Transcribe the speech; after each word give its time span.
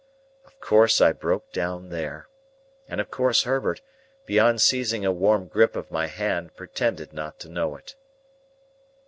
Of 0.47 0.59
course 0.59 0.99
I 0.99 1.11
broke 1.13 1.51
down 1.51 1.89
there: 1.89 2.27
and 2.87 2.99
of 2.99 3.11
course 3.11 3.43
Herbert, 3.43 3.83
beyond 4.25 4.59
seizing 4.59 5.05
a 5.05 5.11
warm 5.11 5.45
grip 5.47 5.75
of 5.75 5.91
my 5.91 6.07
hand, 6.07 6.55
pretended 6.55 7.13
not 7.13 7.37
to 7.41 7.49
know 7.49 7.75
it. 7.75 7.93